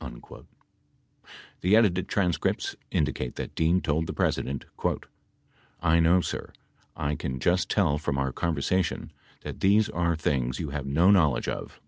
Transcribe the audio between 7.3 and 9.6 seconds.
just tell from our conversation that